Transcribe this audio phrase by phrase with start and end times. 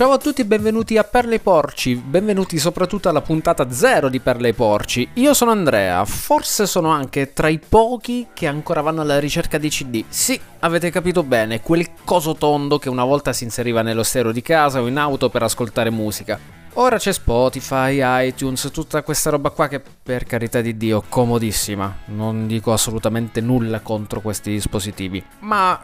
[0.00, 4.54] Ciao a tutti e benvenuti a Perle Porci, benvenuti soprattutto alla puntata 0 di Perle
[4.54, 5.06] Porci.
[5.16, 9.68] Io sono Andrea, forse sono anche tra i pochi che ancora vanno alla ricerca di
[9.68, 10.02] CD.
[10.08, 14.40] Sì, avete capito bene, quel coso tondo che una volta si inseriva nello stereo di
[14.40, 16.40] casa o in auto per ascoltare musica.
[16.74, 21.94] Ora c'è Spotify, iTunes, tutta questa roba qua che per carità di Dio comodissima.
[22.06, 25.78] Non dico assolutamente nulla contro questi dispositivi, ma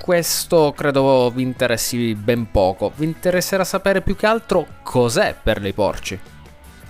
[0.00, 2.92] questo credo vi interessi ben poco.
[2.96, 6.18] Vi interesserà sapere più che altro cos'è per le porci.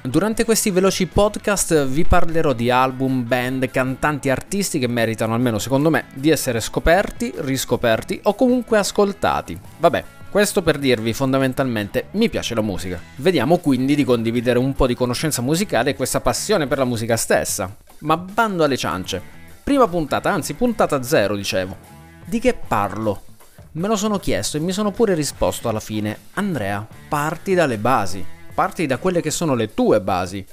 [0.01, 5.91] Durante questi veloci podcast vi parlerò di album, band, cantanti, artisti che meritano, almeno secondo
[5.91, 9.59] me, di essere scoperti, riscoperti o comunque ascoltati.
[9.79, 13.01] Vabbè, questo per dirvi fondamentalmente mi piace la musica.
[13.17, 17.17] Vediamo quindi di condividere un po' di conoscenza musicale e questa passione per la musica
[17.17, 17.75] stessa.
[18.01, 19.20] Ma bando alle ciance.
[19.65, 21.97] Prima puntata, anzi puntata zero dicevo.
[22.29, 23.23] Di che parlo?
[23.73, 26.19] Me lo sono chiesto e mi sono pure risposto alla fine.
[26.34, 28.23] Andrea, parti dalle basi.
[28.53, 30.45] Parti da quelle che sono le tue basi.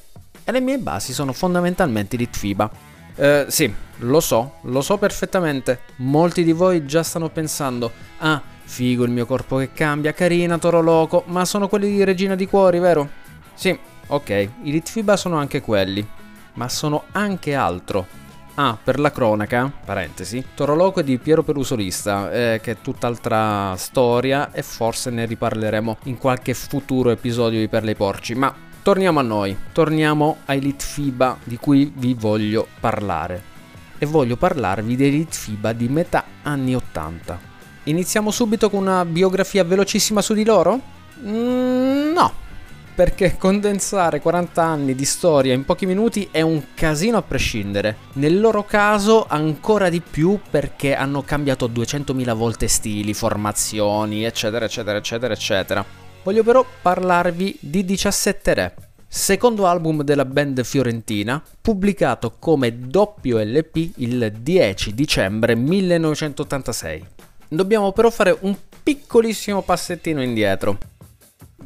[0.46, 2.72] E le mie basi sono fondamentalmente Litfiba.
[3.14, 5.82] Eh, sì, lo so, lo so perfettamente.
[5.98, 10.80] Molti di voi già stanno pensando, ah, figo il mio corpo che cambia, carina, toro
[10.80, 13.10] loco, ma sono quelli di Regina di Cuori, vero?
[13.54, 16.08] Sì, ok, i Litfiba sono anche quelli,
[16.54, 18.24] ma sono anche altro.
[18.58, 24.54] Ah, per la cronaca, parentesi, Toro è di Piero Perusolista, eh, che è tutt'altra storia
[24.54, 29.24] e forse ne riparleremo in qualche futuro episodio di Per le Porci, ma torniamo a
[29.24, 33.54] noi, torniamo ai Litfiba di cui vi voglio parlare.
[33.98, 37.38] E voglio parlarvi dei Litfiba di metà anni 80.
[37.84, 40.80] Iniziamo subito con una biografia velocissima su di loro?
[41.26, 42.05] Mm, no,
[42.96, 47.98] perché condensare 40 anni di storia in pochi minuti è un casino a prescindere.
[48.14, 54.98] Nel loro caso ancora di più perché hanno cambiato 200.000 volte stili, formazioni, eccetera, eccetera,
[54.98, 55.86] eccetera, eccetera.
[56.24, 58.76] Voglio però parlarvi di 17 Re,
[59.08, 67.06] secondo album della band fiorentina, pubblicato come doppio LP il 10 dicembre 1986.
[67.50, 70.78] Dobbiamo però fare un piccolissimo passettino indietro.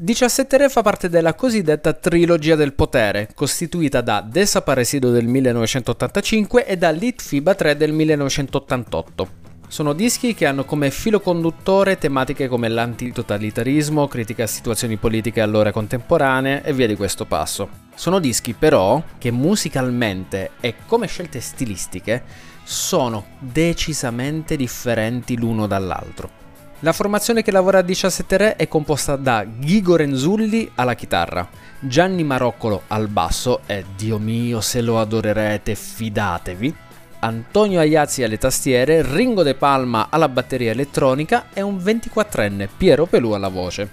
[0.02, 6.78] 17 Re fa parte della cosiddetta trilogia del potere, costituita da Desaparecido del 1985 e
[6.78, 9.28] da Litfiba 3 del 1988.
[9.68, 15.74] Sono dischi che hanno come filo conduttore tematiche come l'antitotalitarismo, critica a situazioni politiche allora
[15.74, 17.68] contemporanee e via di questo passo.
[17.94, 22.24] Sono dischi però che musicalmente e come scelte stilistiche
[22.64, 26.40] sono decisamente differenti l'uno dall'altro.
[26.82, 31.46] La formazione che lavora a 17 Re è composta da Ghigo Renzulli alla chitarra,
[31.78, 36.74] Gianni Maroccolo al basso e Dio mio se lo adorerete fidatevi,
[37.20, 43.32] Antonio Aiazzi alle tastiere, Ringo De Palma alla batteria elettronica e un 24enne Piero Pelù
[43.32, 43.90] alla voce.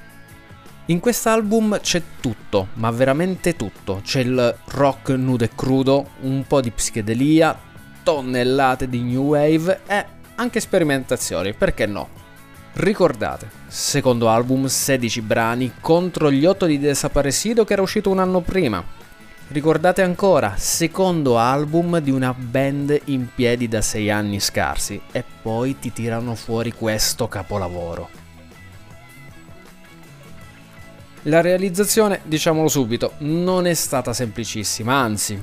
[0.87, 4.01] In quest'album c'è tutto, ma veramente tutto.
[4.05, 7.59] C'è il rock nudo e crudo, un po' di psichedelia,
[8.05, 10.05] tonnellate di new wave e
[10.37, 12.16] anche sperimentazioni, perché no?
[12.79, 18.43] Ricordate, secondo album 16 brani contro gli 8 di Desaparecido che era uscito un anno
[18.43, 18.85] prima.
[19.49, 25.79] Ricordate ancora, secondo album di una band in piedi da 6 anni scarsi e poi
[25.79, 28.11] ti tirano fuori questo capolavoro.
[31.23, 35.43] La realizzazione, diciamolo subito, non è stata semplicissima, anzi,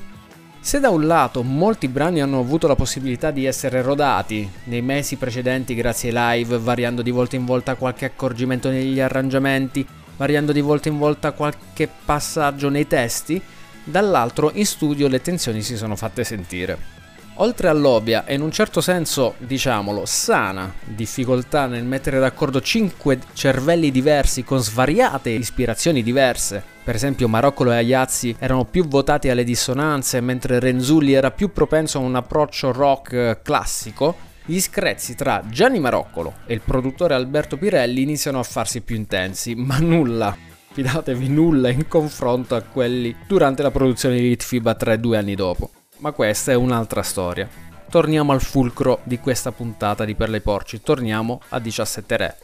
[0.65, 5.17] se da un lato molti brani hanno avuto la possibilità di essere rodati nei mesi
[5.17, 9.85] precedenti grazie ai live, variando di volta in volta qualche accorgimento negli arrangiamenti,
[10.15, 13.41] variando di volta in volta qualche passaggio nei testi,
[13.83, 17.02] dall'altro in studio le tensioni si sono fatte sentire.
[17.37, 23.89] Oltre all'ovvia e in un certo senso, diciamolo, sana difficoltà nel mettere d'accordo cinque cervelli
[23.89, 30.21] diversi con svariate ispirazioni diverse, per esempio Maroccolo e Ayazzi erano più votati alle dissonanze
[30.21, 34.15] mentre Renzulli era più propenso a un approccio rock eh, classico,
[34.45, 39.55] gli screzzi tra Gianni Maroccolo e il produttore Alberto Pirelli iniziano a farsi più intensi,
[39.55, 40.37] ma nulla,
[40.71, 45.71] fidatevi nulla in confronto a quelli durante la produzione di Litfiba 3 due anni dopo
[45.97, 47.47] ma questa è un'altra storia.
[47.89, 52.37] Torniamo al fulcro di questa puntata di Per le Porci, torniamo a 17 Re.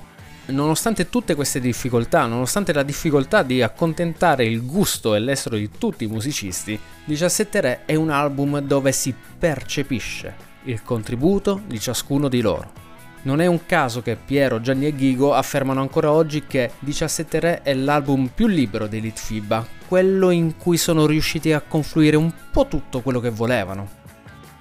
[0.48, 6.06] Nonostante tutte queste difficoltà, nonostante la difficoltà di accontentare il gusto e l'estero di tutti
[6.06, 12.42] i musicisti, 17 Re è un album dove si percepisce il contributo di ciascuno di
[12.42, 12.89] loro.
[13.22, 17.62] Non è un caso che Piero, Gianni e Ghigo affermano ancora oggi che 17 Re
[17.64, 22.68] è l'album più libero di Litfiba, quello in cui sono riusciti a confluire un po'
[22.68, 23.90] tutto quello che volevano.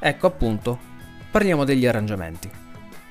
[0.00, 0.76] Ecco appunto,
[1.31, 2.50] parliamo degli arrangiamenti.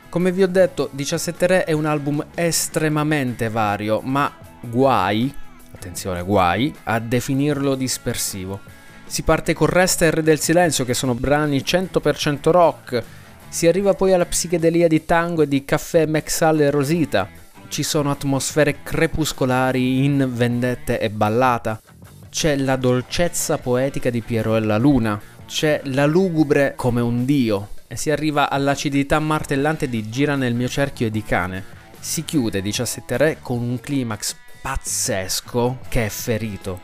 [0.10, 4.30] Come vi ho detto, 17 Re è un album estremamente vario, ma
[4.60, 5.34] guai,
[5.74, 8.60] attenzione guai, a definirlo dispersivo.
[9.06, 13.04] Si parte con Resta e Re del Silenzio che sono brani 100% rock,
[13.50, 17.30] si arriva poi alla psichedelia di tango e di caffè Mexal e Rosita,
[17.70, 21.82] ci sono atmosfere crepuscolari in Vendette e Ballata,
[22.30, 27.70] c'è la dolcezza poetica di Piero e la Luna, c'è la lugubre come un dio
[27.88, 31.64] e si arriva all'acidità martellante di Gira nel mio cerchio e di Cane.
[32.00, 36.80] Si chiude 17 Re con un climax pazzesco che è ferito.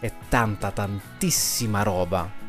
[0.00, 2.41] È tanta, tantissima roba.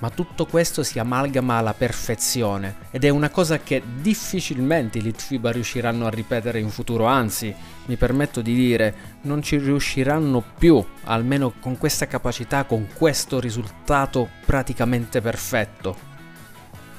[0.00, 5.52] Ma tutto questo si amalgama alla perfezione ed è una cosa che difficilmente i Litfiba
[5.52, 7.54] riusciranno a ripetere in futuro, anzi,
[7.84, 14.30] mi permetto di dire, non ci riusciranno più, almeno con questa capacità, con questo risultato
[14.46, 16.08] praticamente perfetto.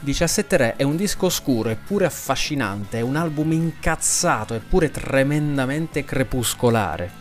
[0.01, 7.11] 17 Re è un disco oscuro eppure affascinante, è un album incazzato eppure tremendamente crepuscolare.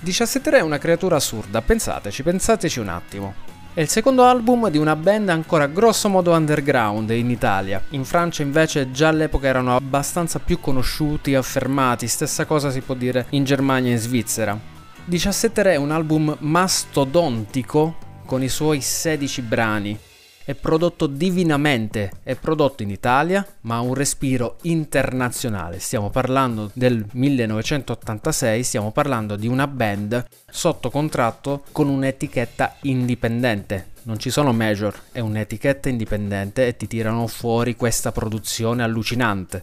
[0.00, 3.51] 17 Re è una creatura assurda, pensateci, pensateci un attimo.
[3.74, 7.82] È il secondo album di una band ancora grosso modo underground in Italia.
[7.92, 13.28] In Francia invece già all'epoca erano abbastanza più conosciuti, affermati, stessa cosa si può dire
[13.30, 14.58] in Germania e in Svizzera.
[15.06, 17.96] 17 Re è un album mastodontico
[18.26, 19.98] con i suoi 16 brani,
[20.44, 25.78] è prodotto divinamente, è prodotto in Italia, ma ha un respiro internazionale.
[25.78, 33.90] Stiamo parlando del 1986, stiamo parlando di una band sotto contratto con un'etichetta indipendente.
[34.04, 39.62] Non ci sono major, è un'etichetta indipendente e ti tirano fuori questa produzione allucinante.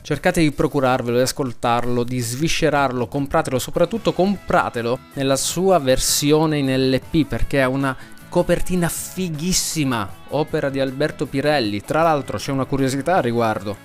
[0.00, 7.24] Cercate di procurarvelo, di ascoltarlo, di sviscerarlo, compratelo, soprattutto compratelo nella sua versione in LP
[7.24, 7.96] perché ha una
[8.32, 11.82] copertina fighissima, opera di Alberto Pirelli.
[11.82, 13.76] Tra l'altro c'è una curiosità a riguardo.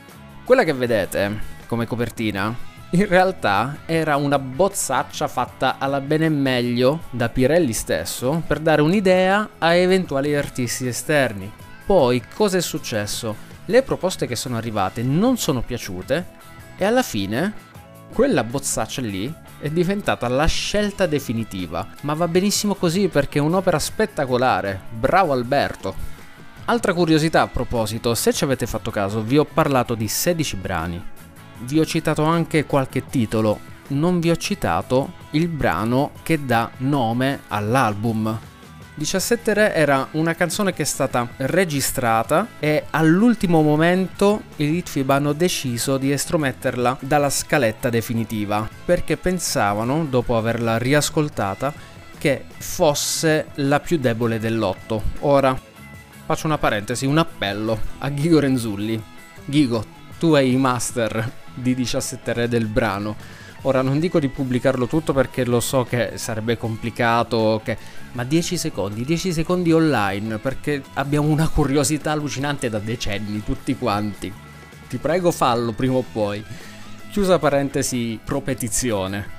[0.46, 2.56] Quella che vedete come copertina
[2.92, 9.50] in realtà era una bozzaccia fatta alla bene meglio da Pirelli stesso per dare un'idea
[9.58, 11.52] a eventuali artisti esterni.
[11.86, 13.36] Poi cosa è successo?
[13.66, 16.26] Le proposte che sono arrivate non sono piaciute
[16.78, 17.54] e alla fine
[18.14, 23.80] quella bozzaccia lì è diventata la scelta definitiva, ma va benissimo così perché è un'opera
[23.80, 24.81] spettacolare.
[24.89, 26.15] Bravo Alberto!
[26.65, 31.01] Altra curiosità a proposito, se ci avete fatto caso, vi ho parlato di 16 brani.
[31.59, 33.59] Vi ho citato anche qualche titolo,
[33.89, 38.38] non vi ho citato il brano che dà nome all'album.
[38.98, 45.34] 17 Re era una canzone che è stata registrata e all'ultimo momento i Litfib hanno
[45.34, 51.72] deciso di estrometterla dalla scaletta definitiva perché pensavano, dopo averla riascoltata,
[52.18, 55.04] che fosse la più debole dell'otto.
[55.20, 55.56] Ora
[56.26, 59.00] faccio una parentesi, un appello a Ghigo Renzulli.
[59.46, 59.86] Ghigo,
[60.18, 63.16] tu hai i master di 17 Re del brano
[63.63, 67.77] Ora non dico di pubblicarlo tutto perché lo so che sarebbe complicato, che...
[68.13, 74.31] ma 10 secondi, 10 secondi online perché abbiamo una curiosità allucinante da decenni tutti quanti.
[74.88, 76.44] Ti prego fallo prima o poi.
[77.12, 79.30] Chiusa parentesi, propetizione.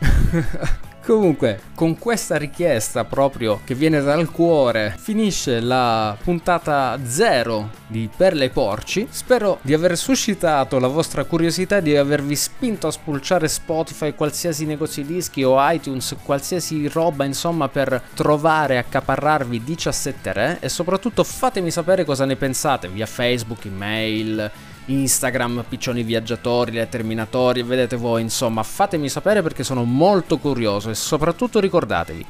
[1.09, 8.45] Comunque, con questa richiesta proprio che viene dal cuore, finisce la puntata 0 di Perle
[8.45, 9.07] e Porci.
[9.09, 15.03] Spero di aver suscitato la vostra curiosità, di avervi spinto a spulciare Spotify, qualsiasi negozio
[15.03, 21.25] di dischi o iTunes, qualsiasi roba insomma per trovare e accaparrarvi 17 re e soprattutto
[21.25, 24.51] fatemi sapere cosa ne pensate via Facebook, email
[24.89, 30.95] Instagram, piccioni viaggiatori, le terminatori, vedete voi, insomma, fatemi sapere perché sono molto curioso e
[30.95, 32.25] soprattutto ricordatevi,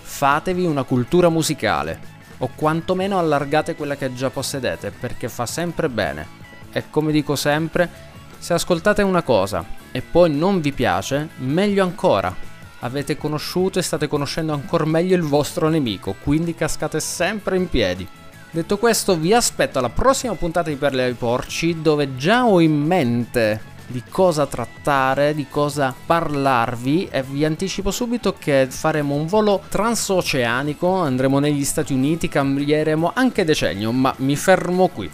[0.00, 6.36] fatevi una cultura musicale o quantomeno allargate quella che già possedete perché fa sempre bene.
[6.70, 7.90] E come dico sempre,
[8.38, 12.34] se ascoltate una cosa e poi non vi piace, meglio ancora.
[12.80, 18.06] Avete conosciuto e state conoscendo ancora meglio il vostro nemico, quindi cascate sempre in piedi.
[18.50, 22.80] Detto questo, vi aspetto alla prossima puntata di Perle ai Porci, dove già ho in
[22.80, 29.62] mente di cosa trattare, di cosa parlarvi e vi anticipo subito che faremo un volo
[29.68, 35.10] transoceanico, andremo negli Stati Uniti, cambieremo anche decennio, ma mi fermo qui.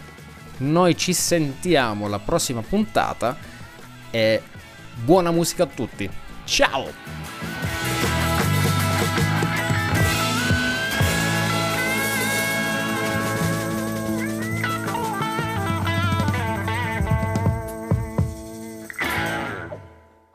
[0.57, 3.35] Noi ci sentiamo alla prossima puntata
[4.11, 4.41] e
[5.03, 6.09] buona musica a tutti.
[6.45, 7.74] Ciao!